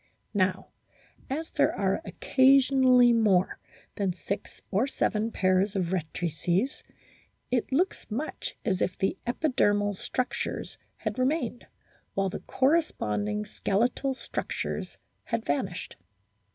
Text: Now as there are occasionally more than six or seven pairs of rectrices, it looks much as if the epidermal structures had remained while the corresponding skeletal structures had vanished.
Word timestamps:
Now 0.33 0.69
as 1.29 1.51
there 1.51 1.75
are 1.75 2.01
occasionally 2.03 3.13
more 3.13 3.59
than 3.97 4.13
six 4.13 4.59
or 4.71 4.87
seven 4.87 5.31
pairs 5.31 5.75
of 5.75 5.91
rectrices, 5.91 6.81
it 7.51 7.71
looks 7.71 8.09
much 8.09 8.55
as 8.65 8.81
if 8.81 8.97
the 8.97 9.15
epidermal 9.27 9.93
structures 9.93 10.79
had 10.97 11.19
remained 11.19 11.67
while 12.15 12.29
the 12.29 12.39
corresponding 12.39 13.45
skeletal 13.45 14.15
structures 14.15 14.97
had 15.25 15.45
vanished. 15.45 15.95